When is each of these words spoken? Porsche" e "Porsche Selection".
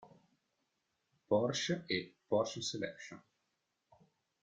Porsche" 1.27 1.83
e 1.87 2.11
"Porsche 2.27 2.59
Selection". 2.63 3.21